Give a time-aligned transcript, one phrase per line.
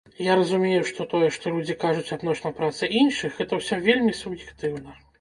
[0.31, 5.03] Я разумею, што тое, што людзі кажуць адносна працы іншых, гэта ўсё вельмі суб'ектыўна.